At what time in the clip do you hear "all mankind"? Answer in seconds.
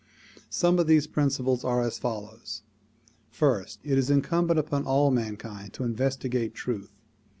4.83-5.73